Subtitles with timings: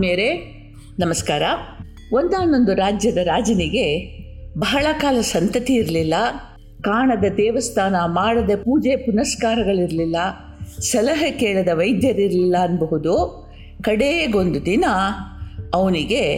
[0.00, 0.36] ಆತ್ಮೀಯರೇ,
[0.98, 1.42] ನಮಸ್ಕಾರ.
[2.12, 4.18] ಒಂದಾನೊಂದು ರಾಜ್ಯದ ರಾಜನಿಗೆ
[4.58, 6.14] ಬಹಳ ಕಾಲ ಸಂತತಿ ಇರಲಿಲ್ಲ.
[6.82, 10.16] ಕಾಣದ ದೇವಸ್ಥಾನ, ಮಾಡದ ಪೂಜೆ, ಪುನಸ್ಕಾರಗಳಿರಲಿಲ್ಲ.
[10.78, 13.46] ಸಲಹೆ ಕೇಳದ ವೈದ್ಯರಿರಲಿಲ್ಲ ಅನ್ಬಹುದು.
[13.82, 14.84] ಕಡೆಗೊಂದು ದಿನ
[15.74, 16.32] ಅವನಿಗೆ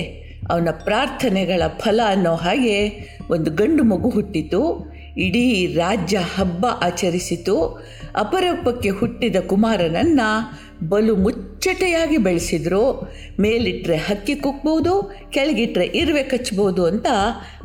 [0.50, 2.88] ಅವನ ಪ್ರಾರ್ಥನೆಗಳ ಫಲ ಅನ್ನೋ ಹಾಗೆ
[3.30, 4.91] ಒಂದು ಗಂಡು ಮಗು ಹುಟ್ಟಿತು.
[5.18, 7.86] ಇಡೀ ರಾಜ್ಯ ಹಬ್ಬ ಆಚರಿಸಿತು.
[8.16, 13.12] ಅಪರೂಪಕ್ಕೆ ಹುಟ್ಟಿದ ಕುಮಾರನನ್ನು ಬಲು ಮುಚ್ಚಟೆಯಾಗಿ ಬೆಳೆಸಿದ್ರು.
[13.40, 17.06] ಮೇಲಿಟ್ಟರೆ ಹಕ್ಕಿ ಕುಕ್ಬೋದು ಕೆಳಗಿಟ್ಟರೆ ಇರುವೆ ಕಚ್ಚಬಹುದು ಅಂತ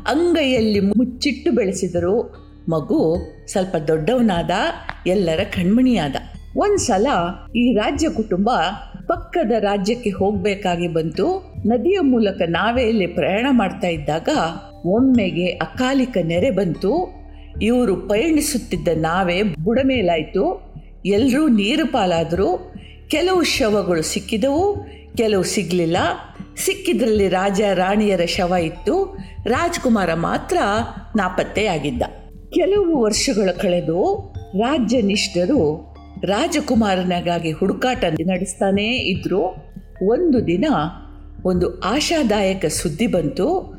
[0.07, 2.47] ಅಂಗೈಯಲ್ಲಿ ಮುಚ್ಚಿಟ್ಟು ಬೆಳೆಸಿದರು.
[2.69, 3.17] ಮಗು
[3.47, 4.51] ಸ್ವಲ್ಪ ದೊಡ್ಡವನಾದ,
[5.07, 6.15] ಎಲ್ಲರ ಕಣ್ಮಣಿಯಾದ.
[6.57, 7.07] ಒಂದು ಸಲ
[7.55, 8.49] ಈ ರಾಜ್ಯ ಕುಟುಂಬ
[9.07, 11.53] ಪಕ್ಕದ ರಾಜ್ಯಕ್ಕೆ ಹೋಗಬೇಕಾಗಿ ಬಂತು.
[11.65, 14.29] ನದಿಯ ಮೂಲಕ ನಾವೆಯಲ್ಲಿ ಪ್ರಯಾಣ ಮಾಡ್ತಾ ಇದ್ದಾಗ
[14.85, 17.16] ಒಮ್ಮೆಗೆ ಅಕಾಲಿಕ ನೆರೆ ಬಂತು.
[17.61, 20.73] ಇವರು ಪಯಣಿಸುತ್ತಿದ್ದ ನಾವೇ ಬುಡಮೇಲಾಯಿತು
[21.05, 22.73] ಎಲ್ಲರೂ ನೀರು ಪಾಲಾದರು.
[23.07, 24.85] ಕೆಲವು ಶವಗಳು ಸಿಕ್ಕಿದವು,
[25.17, 25.97] ಕೆಲವು ಸಿಗಲಿಲ್ಲ.
[26.65, 29.17] ಸಿಕ್ಕಿದ್ರಲ್ಲಿ ರಾಜ ರಾಣಿಯರ ಶವ ಇತ್ತು.
[29.45, 30.57] ರಾಜ್ಕುಮಾರ ಮಾತ್ರ
[31.15, 32.01] ನಾಪತ್ತೆಯಾಗಿದ್ದ.
[32.53, 39.55] ಕೆಲವು ವರ್ಷಗಳ ಕಳೆದು ರಾಜ್ಯನಿಷ್ಠರು ರಾಜಕುಮಾರನಿಗಾಗಿ ಹುಡುಕಾಟ ನಡೆಸ್ತಾನೇ ಇದ್ದರು
[40.07, 40.65] ಒಂದು ದಿನ
[41.45, 43.77] ಒಂದು ಆಶಾದಾಯಕ ಸುದ್ದಿ ಬಂತು.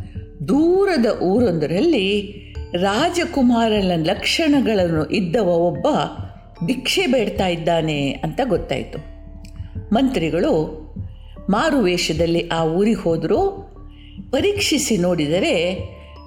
[0.49, 2.35] ದೂರದ ಊರೊಂದರಲ್ಲಿ
[2.75, 5.87] ರಾಜಕುಮಾರನ ಲಕ್ಷಣಗಳನ್ನು ಇದ್ದವ ಒಬ್ಬ
[6.67, 8.99] ಭಿಕ್ಷೆ ಬೇಡ್ತಾ ಇದ್ದಾನೆ ಅಂತ ಗೊತ್ತಾಯಿತು.
[9.95, 10.79] ಮಂತ್ರಿಗಳು
[11.51, 13.71] ಮಾರುವೇಷದಲ್ಲಿ ಆ ಊರಿಗೆ ಹೋದರೂ
[14.31, 15.75] ಪರೀಕ್ಷಿಸಿ ನೋಡಿದರೆ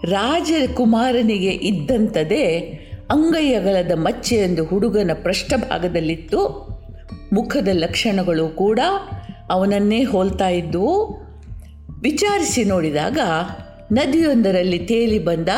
[0.04, 2.78] ರಾಜಕುಮಾರನಿಗೆ ಇದ್ದಂಥದೇ
[3.14, 6.72] ಮಚ್ಚೆ ಮಚ್ಚೆಯೊಂದು ಹುಡುಗನ ಪೃಷ್ಠಭಾಗದಲ್ಲಿತ್ತು
[7.34, 8.80] ಮುಖದ ಲಕ್ಷಣಗಳು ಕೂಡ
[9.50, 11.22] ಅವನನ್ನೇ ಹೋಲ್ತಾ ಇದ್ದವು.
[12.02, 13.20] ವಿಚಾರಿಸಿ ನೋಡಿದಾಗ
[13.92, 15.50] ನದಿಯೊಂದರಲ್ಲಿ ತೇಲಿ ಬಂದ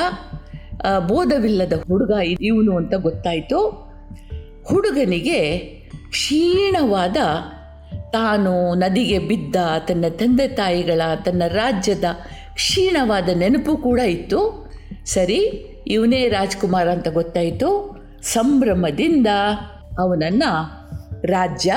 [1.08, 3.70] ಬೋಧವಿಲ್ಲದ ಹುಡುಗ ಇವನು ಅಂತ ಗೊತ್ತಾಯಿತು.
[4.64, 5.58] ಹುಡುಗನಿಗೆ
[6.10, 7.18] ಕ್ಷೀಣವಾದ
[8.12, 9.56] ತಾನು ನದಿಗೆ ಬಿದ್ದ
[9.88, 12.04] ತನ್ನ ತಂದೆ ತಾಯಿಗಳ ತನ್ನ ರಾಜ್ಯದ
[12.54, 14.72] ಕ್ಷೀಣವಾದ ನೆನಪು ಕೂಡ ಇತ್ತು.
[15.06, 17.98] ಸರಿ, ಇವನೇ ರಾಜ್ಕುಮಾರ್ ಅಂತ ಗೊತ್ತಾಯಿತು.
[18.22, 19.28] ಸಂಭ್ರಮದಿಂದ
[20.00, 20.84] ಅವನನ್ನು
[21.28, 21.74] ರಾಜ್ಯ,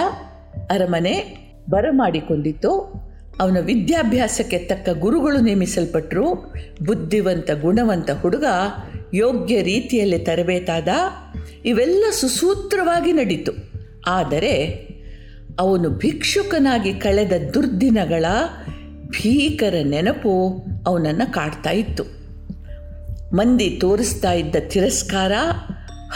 [0.71, 1.37] ಅರಮನೆ
[1.71, 2.93] ಬರಮಾಡಿಕೊಂಡಿತ್ತು.
[3.41, 8.45] ಅವನ ವಿದ್ಯಾಭ್ಯಾಸಕ್ಕೆ ತಕ್ಕ ಗುರುಗಳು ನೇಮಿಸಲ್ಪಟ್ಟರು ಬುದ್ಧಿವಂತ, ಗುಣವಂತ ಹುಡುಗ
[9.15, 10.89] ಯೋಗ್ಯ ರೀತಿಯಲ್ಲಿ ತರಬೇತಾದ
[11.65, 13.53] ಇವೆಲ್ಲ ಸುಸೂತ್ರವಾಗಿ ನಡೀತು.
[14.07, 14.67] ಆದರೆ
[15.59, 18.25] ಅವನು ಭಿಕ್ಷುಕನಾಗಿ ಕಳೆದ ದುರ್ದಿನಗಳ
[19.07, 22.05] ಭೀಕರ ನೆನಪು ಅವನನ್ನು ಕಾಡ್ತಾ ಇತ್ತು.
[23.37, 25.33] ಮಂದಿ ತೋರಿಸ್ತಾ ಇದ್ದ ತಿರಸ್ಕಾರ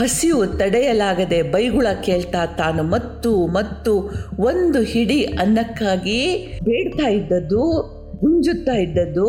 [0.00, 3.92] ಹಸಿವು ತಡೆಯಲಾಗದೆ ಬೈಗುಳ ಕೇಳ್ತಾ ತಾನು ಮತ್ತು ಮತ್ತು
[4.38, 6.20] ಒಂದು ಹಿಡಿ ಅನ್ನಕ್ಕಾಗಿ
[6.62, 7.62] ಬೇಡ್ತಾ ಇದ್ದದ್ದು,
[8.20, 9.28] ಗುಂಜುತ್ತಾ ಇದ್ದದ್ದು,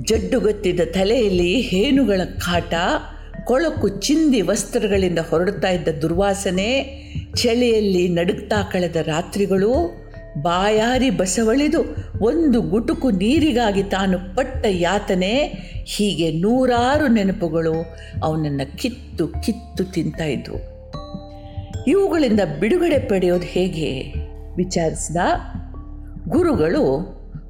[0.00, 2.74] ಜಡ್ಡುಗತ್ತಿದ ತಲೆಯಲ್ಲಿ ಹೇನುಗಳ ಕಾಟ,
[3.44, 6.70] ಕೊಳಕು ಚಿಂದಿ ವಸ್ತ್ರಗಳಿಂದ ಹೊರಡ್ತಾ ಇದ್ದ ದುರ್ವಾಸನೆ,
[7.42, 9.72] ಚಳಿಯಲ್ಲಿ ನಡುಗ್ತಾ ಕಳೆದ ರಾತ್ರಿಗಳು,
[10.42, 11.80] ಬಾಯಾರಿ ಬಸವಳಿದು
[12.20, 15.32] ಒಂದು ಗುಟುಕು ನೀರಿಗಾಗಿ ತಾನು ಪಟ್ಟ ಯಾತನೆ
[15.84, 17.72] ಹೀಗೆ ನೂರಾರು ನೆನಪುಗಳು
[18.22, 20.72] ಅವನನ್ನು ಕಿತ್ತು ಕಿತ್ತು ತಿಂತಾ ಇದ್ವು
[21.86, 24.12] ಇವುಗಳಿಂದ ಬಿಡುಗಡೆ ಪಡೆಯೋದು ಹೇಗೆ?
[24.56, 25.16] ವಿಚಾರಿಸಿದ
[26.28, 26.82] ಗುರುಗಳು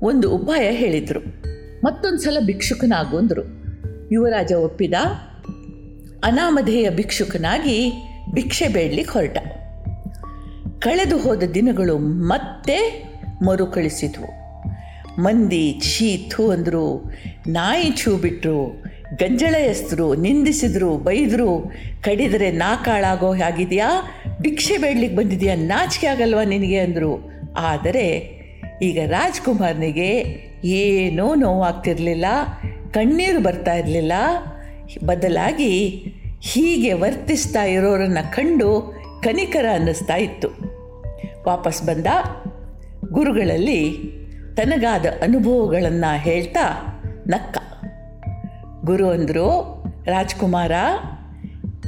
[0.03, 1.21] ಒಂದು ಉಪಾಯ ಹೇಳಿದರು.
[1.85, 3.43] ಮತ್ತೊಂದು ಸಲ ಭಿಕ್ಷುಕನಾಗು ಅಂದರು
[4.13, 4.93] ಯುವರಾಜ ಒಪ್ಪಿದ,
[6.25, 7.93] ಅನಾಮಧೇಯ ಭಿಕ್ಷುಕನಾಗಿ
[8.35, 9.39] ಭಿಕ್ಷೆ ಬೇಡಲಿಕ್ಕೆ ಹೊರಟ.
[10.79, 13.09] ಕಳೆದು ಹೋದ ದಿನಗಳು ಮತ್ತೆ
[13.45, 14.42] ಮರುಕಳಿಸಿದ್ವು.
[15.19, 15.81] ಮಂದಿ
[16.31, 17.13] ಥೂ ಅಂದರು,
[17.49, 18.83] ನಾಯಿ ಛೂ ಬಿಟ್ಟರು
[19.17, 23.91] ಗಂಜಳ ಎಸ್ತರು ನಿಂದಿಸಿದ್ರು, ಬೈದರು, ಕಡಿದರೆ ನಾಕಾಳಾಗೋ ಹಾಗಿದೆಯಾ,
[24.41, 27.31] ಭಿಕ್ಷೆ ಬೇಡ್ಲಿಕ್ಕೆ ಬಂದಿದೆಯಾ, ನಾಚಿಕೆ ಆಗಲ್ವಾ ನಿನಗೆ ಅಂದರು.
[27.57, 28.33] ಆದರೆ
[28.83, 30.25] ಈಗ ರಾಜ್ಕುಮಾರ್ನಿಗೆ
[30.65, 32.25] ಏನೂ ನೋವಾಗ್ತಿರಲಿಲ್ಲ,
[32.93, 34.13] ಕಣ್ಣೀರು ಬರ್ತಾ ಇರಲಿಲ್ಲ.
[35.05, 36.05] ಬದಲಾಗಿ
[36.41, 40.49] ಹೀಗೆ ವರ್ತಿಸ್ತಾ ಇರೋರನ್ನು ಕಂಡು ಕನಿಕರ ಅನ್ನಿಸ್ತಾ ಇತ್ತು.
[41.47, 42.07] ವಾಪಸ್ ಬಂದ
[43.13, 44.12] ಗುರುಗಳಲ್ಲಿ
[44.55, 46.95] ತನಗಾದ ಅನುಭವಗಳನ್ನು ಹೇಳ್ತಾ
[47.27, 47.59] ನಕ್ಕ.
[48.85, 50.73] ಗುರು ಅಂದರು, ರಾಜ್ಕುಮಾರ,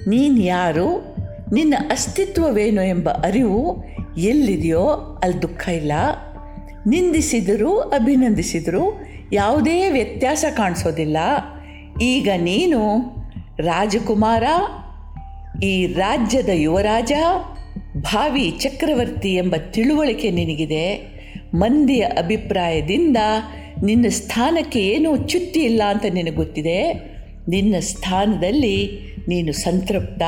[0.08, 1.16] ನೀನು ಯಾರು?
[1.52, 3.84] ನಿನ್ನ ಅಸ್ತಿತ್ವವೇನು ಎಂಬ ಅರಿವು
[4.16, 4.86] ಎಲ್ಲಿದೆಯೋ
[5.22, 5.92] ಅಲ್ಲಿ ದುಃಖ ಇಲ್ಲ.
[6.86, 9.02] ನಿಂದಿಸಿದರೂ ಅಭಿನಂದಿಸಿದರೂ
[9.32, 11.16] ಯಾವುದೇ ವ್ಯತ್ಯಾಸ ಕಾಣಿಸೋದಿಲ್ಲ.
[12.02, 13.00] ಈಗ ನೀನು
[13.58, 14.42] ರಾಜಕುಮಾರ,
[15.62, 17.12] ಈ ರಾಜ್ಯದ ಯುವರಾಜ,
[17.96, 21.13] ಭಾವಿ ಚಕ್ರವರ್ತಿ ಎಂಬ ತಿಳುವಳಿಕೆ ನಿನಗಿದೆ.
[21.54, 23.16] ಮಂದಿಯ ಅಭಿಪ್ರಾಯದಿಂದ
[23.84, 26.92] ನಿನ್ನ ಸ್ಥಾನಕ್ಕೆ ಏನೂ ಚ್ಯುತಿ ಇಲ್ಲ ಅಂತ ನಿನಗೆ ಗೊತ್ತಿದೆ?
[27.48, 28.90] ನಿನ್ನ ಸ್ಥಾನದಲ್ಲಿ
[29.28, 30.22] ನೀನು ಸಂತೃಪ್ತ.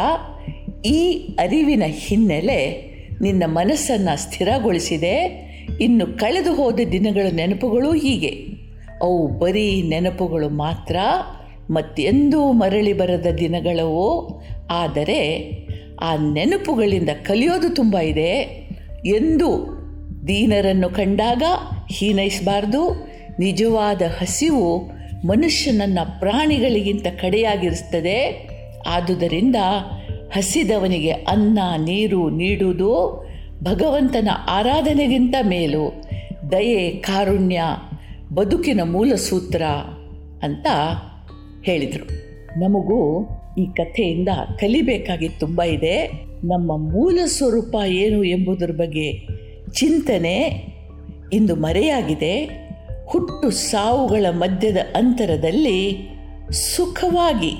[0.86, 2.82] ಈ ಅರಿವಿನ ಹಿನ್ನೆಲೆ
[3.22, 5.46] ನಿನ್ನ ಮನಸ್ಸನ್ನು ಸ್ಥಿರಗೊಳಿಸಿದೆ.
[5.80, 8.46] ಇನ್ನು ಕಳೆದು ಹೋದ ದಿನಗಳ ನೆನಪುಗಳು ಹೀಗೆ.
[9.02, 10.96] ಅವು ಬರೀ ನೆನಪುಗಳು ಮಾತ್ರ,
[11.70, 14.42] ಮತ್ತೆಂದೂ ಮರಳಿ ಬರದ ದಿನಗಳವು?
[14.70, 15.52] ಆದರೆ
[16.00, 18.68] ಆ ನೆನಪುಗಳಿಂದ ಕಲಿಯೋದು ತುಂಬ ಇದೆ.
[19.06, 19.75] ಎಂದು
[20.28, 21.42] ದೀನರನ್ನು ಕಂಡಾಗ
[21.90, 23.08] ಹೀನೈಸಬಾರ್ದು.
[23.38, 24.78] ನಿಜವಾದ ಹಸಿವು
[25.26, 28.48] ಮನುಷ್ಯನನ್ನು ಪ್ರಾಣಿಗಳಿಗಿಂತ ಕಡೆಯಾಗಿರುತ್ತದೆ.
[28.86, 29.56] ಆದುದರಿಂದ
[30.32, 33.26] ಹಸಿದವನಿಗೆ ಅನ್ನ, ನೀರು ನೀಡುವುದು
[33.62, 36.04] ಭಗವಂತನ ಆರಾಧನೆಗಿಂತ ಮೇಲು.
[36.52, 37.62] ದಯೆ, ಕಾರುಣ್ಯ,
[38.34, 39.62] ಬದುಕಿನ ಮೂಲ ಸೂತ್ರ
[40.42, 40.66] ಅಂತ
[41.64, 42.26] ಹೇಳಿದರು.
[42.60, 43.28] ನಮಗೂ
[43.58, 44.28] ಈ ಕಥೆಯಿಂದ
[44.58, 46.06] ಕಲಿಬೇಕಾಗಿ ತುಂಬ ಇದೆ.
[46.44, 49.36] ನಮ್ಮ ಮೂಲ ಸ್ವರೂಪ ಏನು ಎಂಬುದರ ಬಗ್ಗೆ
[49.76, 50.66] ಚಿಂತನೆ
[51.32, 52.44] ಇಂದು ಮರೆಯಾಗಿದೆ.
[53.06, 56.08] ಹುಟ್ಟು ಸಾವುಗಳ ಮಧ್ಯದ ಅಂತರದಲ್ಲಿ
[56.50, 57.52] ಸುಖವಾಗಿ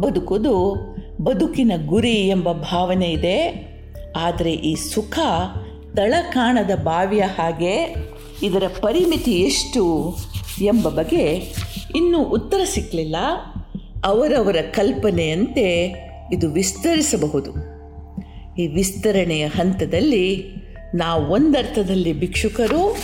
[0.00, 0.76] ಬದುಕುವುದು
[1.22, 3.68] ಬದುಕಿನ ಗುರಿ ಎಂಬ ಭಾವನೆ ಇದೆ.
[4.16, 5.18] ಆದರೆ ಈ ಸುಖ
[5.96, 7.94] ತಳ ಕಾಣದ ಬಾವಿಯ ಹಾಗೆ
[8.42, 10.16] ಇದರ ಪರಿಮಿತಿ ಎಷ್ಟು
[10.62, 11.54] ಎಂಬ ಬಗ್ಗೆ
[11.96, 13.16] ಇನ್ನೂ ಉತ್ತರ ಸಿಕ್ಕಲಿಲ್ಲ
[14.04, 15.94] ಅವರವರ ಕಲ್ಪನೆಯಂತೆ
[16.32, 17.50] ಇದು ವಿಸ್ತರಿಸಬಹುದು.
[18.56, 20.56] ಈ ವಿಸ್ತರಣೆಯ ಹಂತದಲ್ಲಿ
[20.94, 22.96] ನಾವು ಒಂದರ್ಥದಲ್ಲಿ ಭಿಕ್ಷುಕರು,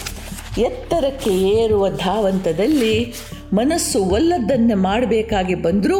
[0.58, 3.14] ಎತ್ತರಕ್ಕೆ ಏರುವ ಧಾವಂತದಲ್ಲಿ
[3.52, 5.98] ಮನಸ್ಸು ಒಲ್ಲದ್ದನ್ನು ಮಾಡಬೇಕಾಗಿ ಬಂದರೂ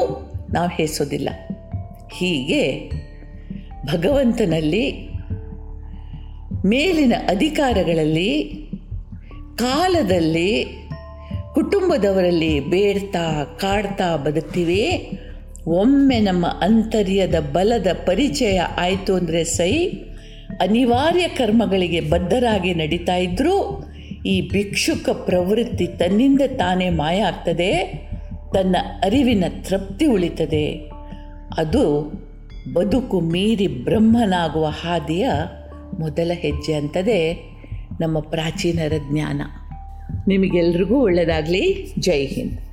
[0.53, 1.29] ನಾವು ಹೇಸೋದಿಲ್ಲ.
[2.13, 2.91] ಹೀಗೆ
[3.93, 4.93] ಭಗವಂತನಲ್ಲಿ
[6.67, 8.31] ಮೇಲಿನ ಅಧಿಕಾರಗಳಲ್ಲಿ,
[9.57, 10.65] ಕಾಲದಲ್ಲಿ
[11.55, 15.11] ಕುಟುಂಬದವರಲ್ಲಿ ಬೇಡ್ತಾ ಕಾಡ್ತಾ ಬದುಕ್ತೀವಿ.
[15.67, 19.73] ಒಮ್ಮೆ ನಮ್ಮ ಅಂತರ್ಯದ ಬಲದ ಪರಿಚಯ ಆಯಿತು ಅಂದರೆ ಸೈ
[20.49, 23.85] ಅನಿವಾರ್ಯ ಕರ್ಮಗಳಿಗೆ ಬದ್ಧರಾಗಿ ನಡೀತಾ ಇದ್ದರೂ
[24.27, 27.85] ಈ ಭಿಕ್ಷುಕ ಪ್ರವೃತ್ತಿ ತನ್ನಿಂದ ತಾನೇ ಮಾಯ ಆಗ್ತದೆ,
[28.55, 30.91] ತನ್ನ ಅರಿವಿನ ತೃಪ್ತಿ ಉಳಿತದೆ.
[31.57, 32.13] ಅದು
[32.73, 35.31] ಬದುಕು ಮೀರಿ ಬ್ರಹ್ಮನಾಗುವ ಹಾದಿಯ
[36.01, 37.35] ಮೊದಲ ಹೆಜ್ಜೆ ಅಂತದೆ
[38.01, 39.43] ನಮ್ಮ ಪ್ರಾಚೀನರ ಜ್ಞಾನ.
[40.29, 42.68] ನಿಮಗೆಲ್ರಿಗೂ ಒಳ್ಳೆಯದಾಗಲಿ ಜೈ ಹಿಂದ್.